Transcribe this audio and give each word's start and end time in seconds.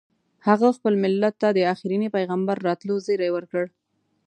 هغه 0.47 0.67
خپل 0.77 0.93
ملت 1.03 1.33
ته 1.41 1.49
د 1.57 1.59
اخرني 1.73 2.09
پیغمبر 2.17 2.55
راتلو 2.67 2.95
زیری 3.05 3.29
ورکړ. 3.33 3.65